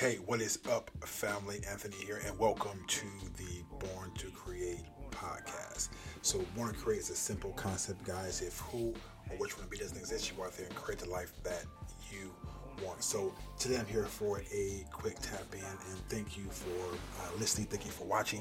[0.00, 1.60] Hey, what is up, family?
[1.70, 3.06] Anthony here, and welcome to
[3.36, 4.80] the Born to Create
[5.10, 5.90] podcast.
[6.22, 8.40] So, Born to Create is a simple concept, guys.
[8.40, 8.94] If who
[9.28, 11.34] or which one of me doesn't exist, you go out there and create the life
[11.42, 11.66] that
[12.10, 12.32] you
[12.82, 13.04] want.
[13.04, 17.66] So, today I'm here for a quick tap in, and thank you for uh, listening.
[17.66, 18.40] Thank you for watching.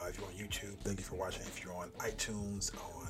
[0.00, 1.42] Uh, if you're on YouTube, thank you for watching.
[1.42, 3.08] If you're on iTunes, on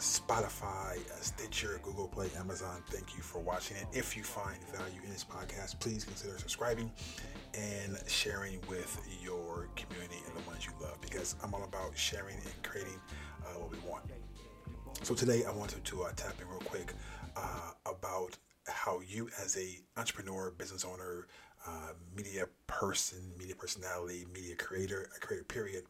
[0.00, 2.82] Spotify, uh, Stitcher, Google Play, Amazon.
[2.86, 3.86] Thank you for watching it.
[3.92, 6.90] If you find value in this podcast, please consider subscribing
[7.52, 12.36] and sharing with your community and the ones you love because I'm all about sharing
[12.36, 12.98] and creating
[13.42, 14.04] uh, what we want.
[15.02, 16.94] So today I wanted to uh, tap in real quick
[17.36, 18.38] uh, about
[18.68, 21.26] how you as a entrepreneur, business owner,
[21.66, 25.84] uh, media person, media personality, media creator, a creator period,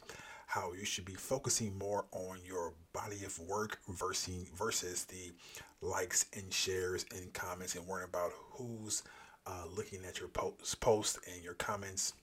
[0.50, 5.32] how you should be focusing more on your body of work versus versus the
[5.80, 9.02] likes and shares and comments and worrying about who's
[9.46, 12.14] uh, looking at your post, posts and your comments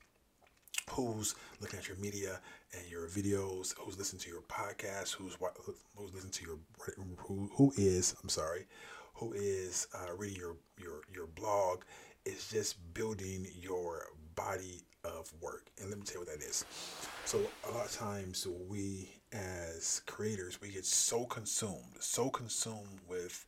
[0.91, 2.39] who's looking at your media
[2.73, 5.37] and your videos who's listening to your podcast who's
[5.95, 6.59] who's listening to your
[7.17, 8.65] who, who is i'm sorry
[9.17, 11.83] who is uh, reading your your your blog.
[12.25, 14.81] Is just building your body
[15.31, 15.67] of work.
[15.79, 16.65] And let me tell you what that is.
[17.25, 23.45] So a lot of times we as creators we get so consumed, so consumed with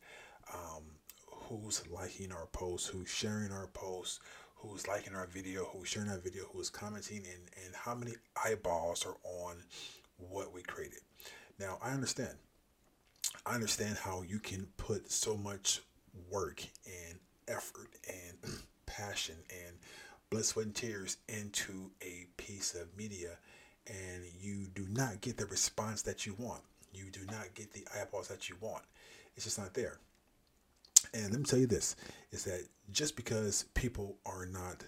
[0.53, 0.83] um,
[1.27, 4.19] who's liking our posts, who's sharing our posts,
[4.55, 8.13] who's liking our video, who's sharing our video, who's commenting, and, and how many
[8.45, 9.55] eyeballs are on
[10.17, 11.00] what we created.
[11.59, 12.35] Now I understand.
[13.45, 15.81] I understand how you can put so much
[16.30, 18.53] work and effort and
[18.85, 19.35] passion
[19.66, 19.77] and
[20.30, 23.38] blood, sweat, and tears into a piece of media
[23.88, 26.61] and you do not get the response that you want.
[26.94, 28.83] You do not get the eyeballs that you want.
[29.35, 30.00] It's just not there.
[31.13, 31.95] And let me tell you this
[32.31, 34.83] is that just because people are not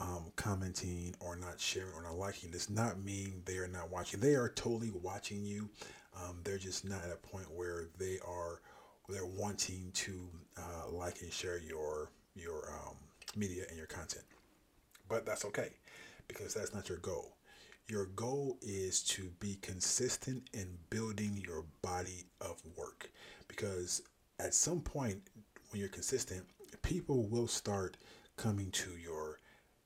[0.00, 4.20] um, commenting or not sharing or not liking does not mean they are not watching.
[4.20, 5.68] They are totally watching you.
[6.16, 8.60] Um, they're just not at a point where they are
[9.08, 12.96] they're wanting to uh, like and share your your um,
[13.36, 14.24] media and your content.
[15.08, 15.70] But that's okay
[16.28, 17.36] because that's not your goal.
[17.88, 23.10] Your goal is to be consistent in building your body of work
[23.48, 24.02] because
[24.38, 25.20] at some point
[25.70, 26.44] when you're consistent,
[26.82, 27.96] people will start
[28.36, 29.38] coming to your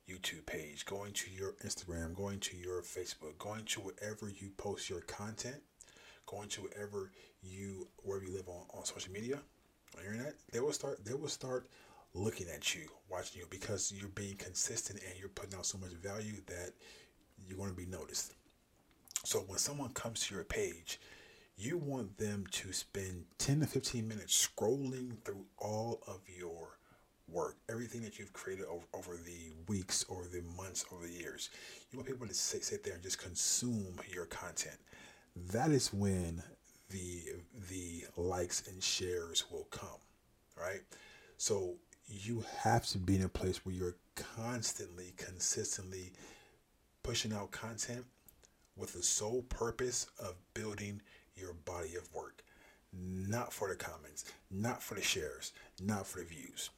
[0.08, 4.88] YouTube page, going to your Instagram, going to your Facebook, going to wherever you post
[4.88, 5.56] your content,
[6.26, 7.10] going to wherever
[7.42, 9.38] you wherever you live on, on social media,
[9.96, 11.68] on internet, they will start they will start
[12.16, 15.92] looking at you, watching you, because you're being consistent and you're putting out so much
[15.92, 16.72] value that
[17.46, 18.34] you're going to be noticed.
[19.24, 21.00] So when someone comes to your page,
[21.56, 26.78] you want them to spend 10 to 15 minutes scrolling through all of your
[27.28, 31.50] work, everything that you've created over, over the weeks or the months or the years.
[31.90, 34.76] You want people to sit, sit there and just consume your content.
[35.52, 36.42] That is when
[36.90, 37.24] the
[37.68, 39.98] the likes and shares will come,
[40.56, 40.82] right?
[41.36, 41.74] So
[42.06, 46.12] you have to be in a place where you're constantly, consistently
[47.02, 48.04] pushing out content
[48.76, 51.00] with the sole purpose of building
[51.34, 52.42] your body of work.
[52.92, 56.70] Not for the comments, not for the shares, not for the views.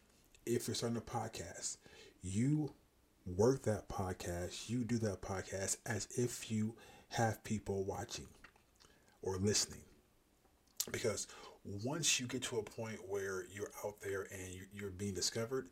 [0.46, 1.76] If you're starting a podcast,
[2.22, 2.72] you
[3.36, 6.74] work that podcast, you do that podcast as if you
[7.10, 8.26] have people watching
[9.22, 9.80] or listening.
[10.90, 11.26] Because
[11.64, 15.68] once you get to a point where you're out there and you're being discovered,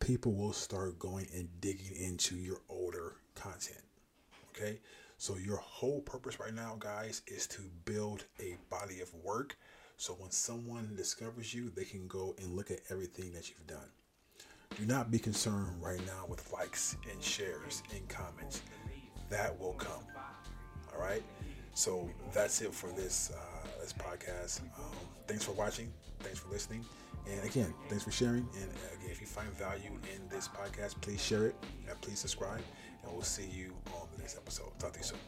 [0.00, 3.82] people will start going and digging into your older content.
[4.50, 4.80] Okay?
[5.18, 9.56] So, your whole purpose right now, guys, is to build a body of work.
[9.96, 13.88] So, when someone discovers you, they can go and look at everything that you've done.
[14.76, 18.62] Do not be concerned right now with likes and shares and comments.
[19.30, 20.04] That will come.
[20.92, 21.22] All right?
[21.74, 23.32] So, that's it for this.
[23.34, 24.60] Uh, this podcast.
[24.78, 24.94] Um,
[25.26, 25.92] thanks for watching.
[26.20, 26.84] Thanks for listening.
[27.28, 28.48] And again, thanks for sharing.
[28.54, 31.54] And again, if you find value in this podcast, please share it
[31.88, 32.60] and please subscribe.
[33.04, 34.76] And we'll see you on the next episode.
[34.78, 35.18] Talk to you soon.